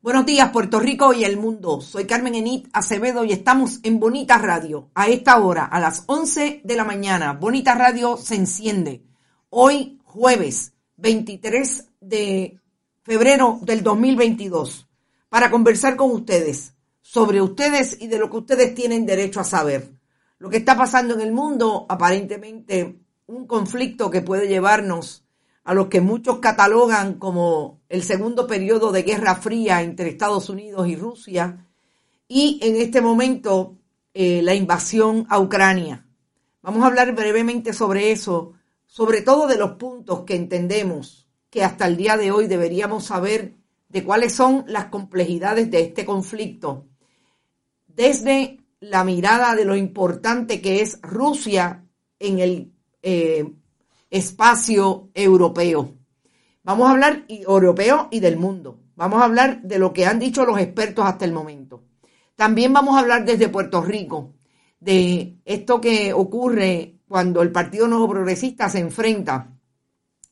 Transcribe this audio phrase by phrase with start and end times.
[0.00, 1.80] Buenos días, Puerto Rico y el mundo.
[1.80, 4.90] Soy Carmen Enit Acevedo y estamos en Bonita Radio.
[4.94, 9.02] A esta hora, a las 11 de la mañana, Bonita Radio se enciende.
[9.50, 12.60] Hoy, jueves 23 de
[13.02, 14.86] febrero del 2022,
[15.28, 19.90] para conversar con ustedes sobre ustedes y de lo que ustedes tienen derecho a saber.
[20.38, 25.24] Lo que está pasando en el mundo, aparentemente un conflicto que puede llevarnos
[25.68, 30.88] a los que muchos catalogan como el segundo periodo de Guerra Fría entre Estados Unidos
[30.88, 31.66] y Rusia,
[32.26, 33.76] y en este momento
[34.14, 36.06] eh, la invasión a Ucrania.
[36.62, 38.54] Vamos a hablar brevemente sobre eso,
[38.86, 43.52] sobre todo de los puntos que entendemos que hasta el día de hoy deberíamos saber
[43.90, 46.86] de cuáles son las complejidades de este conflicto,
[47.88, 51.84] desde la mirada de lo importante que es Rusia
[52.18, 52.72] en el
[53.02, 53.52] eh,
[54.10, 55.94] espacio europeo.
[56.62, 58.80] Vamos a hablar europeo y del mundo.
[58.96, 61.84] Vamos a hablar de lo que han dicho los expertos hasta el momento.
[62.36, 64.34] También vamos a hablar desde Puerto Rico
[64.80, 69.52] de esto que ocurre cuando el Partido Nuevo Progresista se enfrenta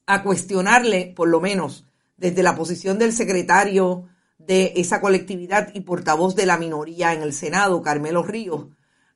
[0.06, 1.86] a cuestionarle, por lo menos
[2.16, 4.04] desde la posición del secretario
[4.38, 8.66] de esa colectividad y portavoz de la minoría en el Senado, Carmelo Ríos,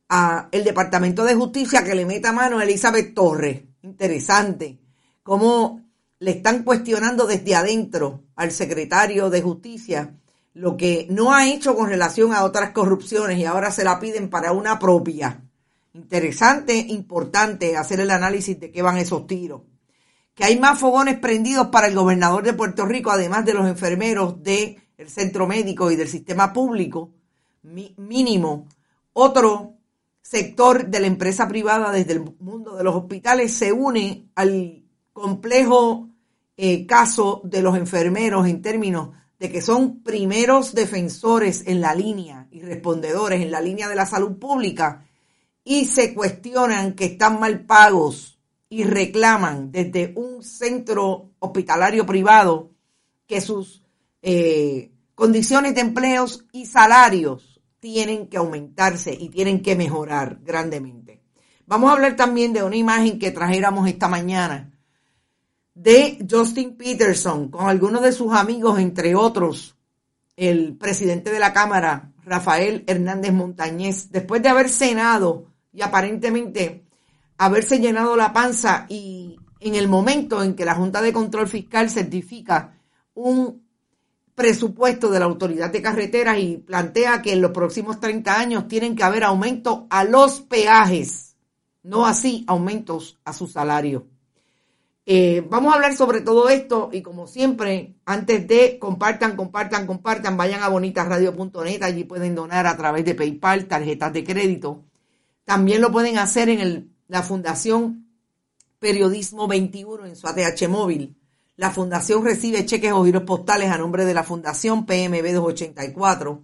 [0.09, 4.79] a el Departamento de Justicia que le meta mano a Elizabeth Torres interesante
[5.23, 5.83] cómo
[6.19, 10.15] le están cuestionando desde adentro al secretario de Justicia
[10.55, 14.29] lo que no ha hecho con relación a otras corrupciones y ahora se la piden
[14.29, 15.43] para una propia.
[15.95, 19.63] Interesante, importante hacer el análisis de qué van esos tiros.
[20.35, 24.43] Que hay más fogones prendidos para el gobernador de Puerto Rico, además de los enfermeros
[24.43, 27.11] del centro médico y del sistema público,
[27.63, 28.67] mínimo.
[29.13, 29.75] Otro
[30.31, 36.09] sector de la empresa privada desde el mundo de los hospitales se une al complejo
[36.57, 39.09] eh, caso de los enfermeros en términos
[39.41, 44.07] de que son primeros defensores en la línea y respondedores en la línea de la
[44.07, 45.05] salud pública
[45.65, 48.39] y se cuestionan que están mal pagos
[48.69, 52.71] y reclaman desde un centro hospitalario privado
[53.27, 53.83] que sus
[54.23, 57.50] eh, condiciones de empleos y salarios
[57.81, 61.23] tienen que aumentarse y tienen que mejorar grandemente.
[61.67, 64.71] Vamos a hablar también de una imagen que trajéramos esta mañana
[65.75, 69.77] de Justin Peterson con algunos de sus amigos, entre otros
[70.37, 76.87] el presidente de la Cámara, Rafael Hernández Montañez, después de haber cenado y aparentemente
[77.37, 81.91] haberse llenado la panza y en el momento en que la Junta de Control Fiscal
[81.91, 82.75] certifica
[83.13, 83.70] un
[84.41, 88.97] presupuesto de la Autoridad de Carreteras y plantea que en los próximos 30 años tienen
[88.97, 91.37] que haber aumento a los peajes,
[91.83, 94.07] no así aumentos a su salario.
[95.05, 100.39] Eh, vamos a hablar sobre todo esto y como siempre, antes de compartan, compartan, compartan,
[100.39, 104.87] vayan a bonitasradio.net, allí pueden donar a través de PayPal, tarjetas de crédito.
[105.45, 108.07] También lo pueden hacer en el, la Fundación
[108.79, 111.20] Periodismo 21 en su ATH móvil
[111.61, 116.43] la fundación recibe cheques o giros postales a nombre de la fundación PMB 284.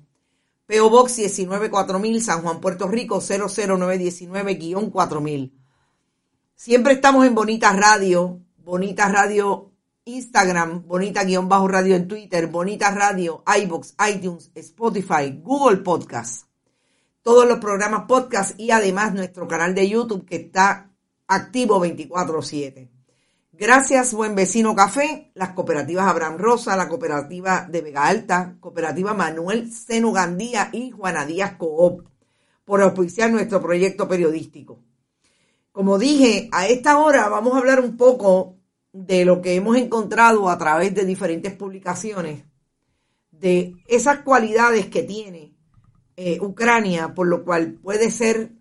[0.67, 5.53] PO Box 194000 San Juan, Puerto Rico 00919-4000.
[6.55, 9.71] Siempre estamos en Bonita Radio, Bonita Radio
[10.05, 16.47] Instagram, Bonita-Radio en Twitter, Bonita Radio, iBox, iTunes, Spotify, Google Podcast.
[17.23, 20.91] Todos los programas podcast y además nuestro canal de YouTube que está
[21.27, 22.96] activo 24/7.
[23.59, 29.73] Gracias, Buen Vecino Café, las cooperativas Abraham Rosa, la cooperativa de Vega Alta, cooperativa Manuel
[29.73, 32.07] Seno Gandía y Juana Díaz Coop,
[32.67, 34.83] por auspiciar nuestro proyecto periodístico.
[35.73, 38.59] Como dije, a esta hora vamos a hablar un poco
[38.93, 42.45] de lo que hemos encontrado a través de diferentes publicaciones,
[43.31, 45.55] de esas cualidades que tiene
[46.15, 48.53] eh, Ucrania, por lo cual puede ser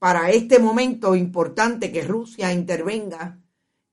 [0.00, 3.38] para este momento importante que Rusia intervenga,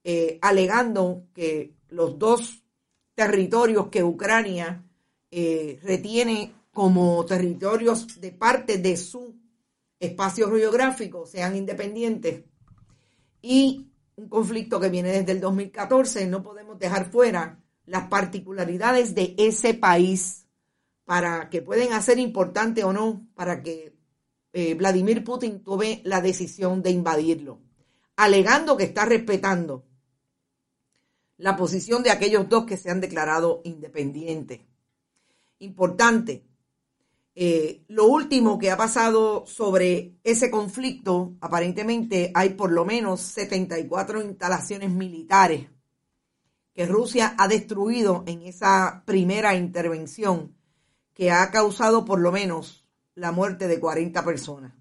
[0.04, 2.63] eh, alegando que los dos
[3.16, 4.84] territorios que Ucrania
[5.31, 9.36] eh, retiene como territorios de parte de su
[10.00, 12.46] espacio geográfico sean independientes.
[13.42, 19.36] Y un conflicto que viene desde el 2014, no podemos dejar fuera las particularidades de
[19.38, 20.46] ese país
[21.04, 23.96] para que pueden hacer importante o no para que
[24.54, 27.60] eh, Vladimir Putin tome la decisión de invadirlo,
[28.16, 29.88] alegando que está respetando
[31.39, 34.59] la posición de aquellos dos que se han declarado independientes.
[35.59, 36.45] Importante,
[37.33, 44.21] eh, lo último que ha pasado sobre ese conflicto, aparentemente hay por lo menos 74
[44.21, 45.69] instalaciones militares
[46.74, 50.56] que Rusia ha destruido en esa primera intervención
[51.13, 54.74] que ha causado por lo menos la muerte de 40 personas.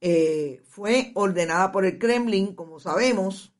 [0.00, 3.52] Eh, fue ordenada por el Kremlin, como sabemos,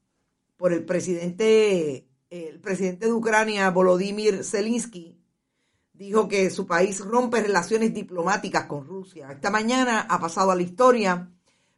[0.59, 5.17] por el presidente, el presidente de Ucrania, Volodymyr Zelensky,
[5.95, 9.31] dijo que su país rompe relaciones diplomáticas con Rusia.
[9.33, 11.31] Esta mañana ha pasado a la historia,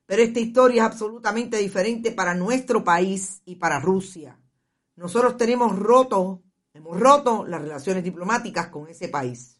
[0.06, 4.40] pero esta historia es absolutamente diferente para nuestro país y para Rusia.
[4.96, 6.42] Nosotros tenemos roto,
[6.72, 9.58] hemos roto las relaciones diplomáticas con ese país.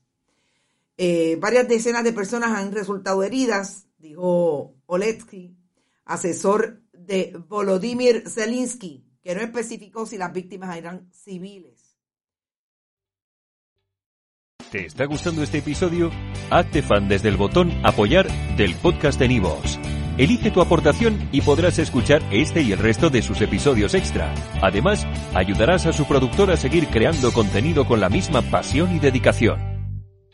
[0.97, 5.57] Eh, varias decenas de personas han resultado heridas, dijo Oletsky,
[6.07, 11.97] asesor de Volodymyr Zelensky, que no especificó si las víctimas eran civiles.
[14.71, 16.11] ¿Te está gustando este episodio?
[16.49, 19.81] Hazte fan desde el botón apoyar del podcast de Nivos.
[20.17, 24.33] Elige tu aportación y podrás escuchar este y el resto de sus episodios extra.
[24.63, 29.70] Además, ayudarás a su productor a seguir creando contenido con la misma pasión y dedicación.